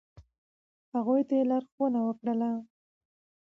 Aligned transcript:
،هغوی 0.95 1.21
ته 1.27 1.33
یی 1.37 1.45
لارښونه 1.51 1.99
وکړه 2.03 2.33
ل 2.39 2.41